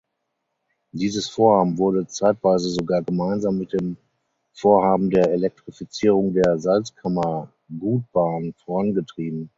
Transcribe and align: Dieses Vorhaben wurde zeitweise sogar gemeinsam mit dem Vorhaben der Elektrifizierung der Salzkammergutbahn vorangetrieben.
Dieses 0.95 1.29
Vorhaben 1.29 1.77
wurde 1.77 2.07
zeitweise 2.07 2.69
sogar 2.71 3.03
gemeinsam 3.03 3.59
mit 3.59 3.71
dem 3.71 3.97
Vorhaben 4.51 5.11
der 5.11 5.29
Elektrifizierung 5.31 6.33
der 6.33 6.57
Salzkammergutbahn 6.57 8.55
vorangetrieben. 8.65 9.49